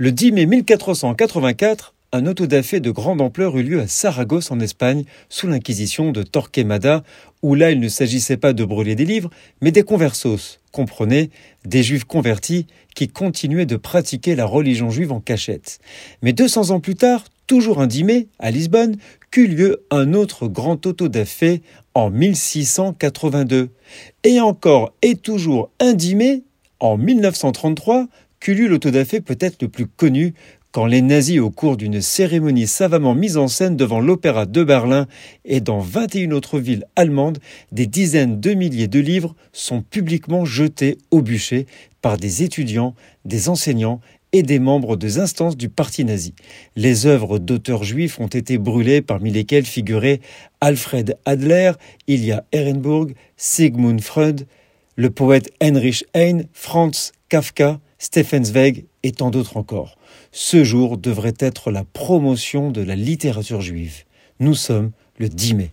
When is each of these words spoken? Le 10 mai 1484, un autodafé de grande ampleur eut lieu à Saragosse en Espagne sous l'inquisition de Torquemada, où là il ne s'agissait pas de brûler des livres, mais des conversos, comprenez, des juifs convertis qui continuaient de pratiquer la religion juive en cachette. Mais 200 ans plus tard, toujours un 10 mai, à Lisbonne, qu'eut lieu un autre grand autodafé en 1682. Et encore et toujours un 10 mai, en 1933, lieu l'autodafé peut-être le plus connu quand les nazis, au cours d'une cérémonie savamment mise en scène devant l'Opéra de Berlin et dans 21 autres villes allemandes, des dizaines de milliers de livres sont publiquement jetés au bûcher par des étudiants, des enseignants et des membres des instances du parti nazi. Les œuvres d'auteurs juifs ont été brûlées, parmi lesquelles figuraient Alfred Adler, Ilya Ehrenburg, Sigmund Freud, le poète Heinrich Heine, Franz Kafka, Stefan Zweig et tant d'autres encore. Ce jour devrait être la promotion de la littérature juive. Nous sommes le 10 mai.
Le 0.00 0.12
10 0.12 0.30
mai 0.30 0.46
1484, 0.46 1.92
un 2.12 2.26
autodafé 2.26 2.78
de 2.78 2.92
grande 2.92 3.20
ampleur 3.20 3.58
eut 3.58 3.64
lieu 3.64 3.80
à 3.80 3.88
Saragosse 3.88 4.52
en 4.52 4.60
Espagne 4.60 5.02
sous 5.28 5.48
l'inquisition 5.48 6.12
de 6.12 6.22
Torquemada, 6.22 7.02
où 7.42 7.56
là 7.56 7.72
il 7.72 7.80
ne 7.80 7.88
s'agissait 7.88 8.36
pas 8.36 8.52
de 8.52 8.64
brûler 8.64 8.94
des 8.94 9.04
livres, 9.04 9.28
mais 9.60 9.72
des 9.72 9.82
conversos, 9.82 10.60
comprenez, 10.70 11.30
des 11.64 11.82
juifs 11.82 12.04
convertis 12.04 12.68
qui 12.94 13.08
continuaient 13.08 13.66
de 13.66 13.74
pratiquer 13.74 14.36
la 14.36 14.44
religion 14.44 14.88
juive 14.88 15.10
en 15.10 15.18
cachette. 15.18 15.80
Mais 16.22 16.32
200 16.32 16.70
ans 16.70 16.78
plus 16.78 16.94
tard, 16.94 17.24
toujours 17.48 17.80
un 17.80 17.88
10 17.88 18.04
mai, 18.04 18.28
à 18.38 18.52
Lisbonne, 18.52 18.98
qu'eut 19.32 19.48
lieu 19.48 19.84
un 19.90 20.14
autre 20.14 20.46
grand 20.46 20.86
autodafé 20.86 21.60
en 21.94 22.10
1682. 22.10 23.70
Et 24.22 24.38
encore 24.38 24.92
et 25.02 25.16
toujours 25.16 25.70
un 25.80 25.94
10 25.94 26.14
mai, 26.14 26.42
en 26.78 26.96
1933, 26.96 28.06
lieu 28.46 28.68
l'autodafé 28.68 29.20
peut-être 29.20 29.62
le 29.62 29.68
plus 29.68 29.86
connu 29.86 30.34
quand 30.70 30.84
les 30.86 31.00
nazis, 31.00 31.40
au 31.40 31.50
cours 31.50 31.78
d'une 31.78 32.02
cérémonie 32.02 32.66
savamment 32.66 33.14
mise 33.14 33.38
en 33.38 33.48
scène 33.48 33.76
devant 33.76 34.00
l'Opéra 34.00 34.44
de 34.44 34.62
Berlin 34.62 35.06
et 35.46 35.60
dans 35.60 35.80
21 35.80 36.32
autres 36.32 36.58
villes 36.58 36.84
allemandes, 36.94 37.38
des 37.72 37.86
dizaines 37.86 38.38
de 38.38 38.52
milliers 38.52 38.86
de 38.86 39.00
livres 39.00 39.34
sont 39.52 39.80
publiquement 39.80 40.44
jetés 40.44 40.98
au 41.10 41.22
bûcher 41.22 41.66
par 42.02 42.18
des 42.18 42.42
étudiants, 42.42 42.94
des 43.24 43.48
enseignants 43.48 44.00
et 44.32 44.42
des 44.42 44.58
membres 44.58 44.96
des 44.96 45.18
instances 45.18 45.56
du 45.56 45.70
parti 45.70 46.04
nazi. 46.04 46.34
Les 46.76 47.06
œuvres 47.06 47.38
d'auteurs 47.38 47.82
juifs 47.82 48.20
ont 48.20 48.26
été 48.26 48.58
brûlées, 48.58 49.00
parmi 49.00 49.30
lesquelles 49.30 49.64
figuraient 49.64 50.20
Alfred 50.60 51.16
Adler, 51.24 51.72
Ilya 52.08 52.44
Ehrenburg, 52.52 53.14
Sigmund 53.38 54.02
Freud, 54.02 54.46
le 54.96 55.08
poète 55.08 55.50
Heinrich 55.62 56.04
Heine, 56.12 56.46
Franz 56.52 57.12
Kafka, 57.30 57.80
Stefan 57.98 58.44
Zweig 58.44 58.86
et 59.02 59.12
tant 59.12 59.30
d'autres 59.30 59.56
encore. 59.56 59.96
Ce 60.32 60.62
jour 60.64 60.98
devrait 60.98 61.34
être 61.38 61.70
la 61.70 61.84
promotion 61.84 62.70
de 62.70 62.80
la 62.80 62.94
littérature 62.94 63.60
juive. 63.60 64.04
Nous 64.40 64.54
sommes 64.54 64.92
le 65.18 65.28
10 65.28 65.54
mai. 65.54 65.70